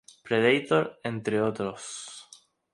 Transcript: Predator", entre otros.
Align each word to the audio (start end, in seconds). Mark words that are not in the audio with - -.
Predator", 0.27 0.97
entre 1.03 1.39
otros. 1.43 2.27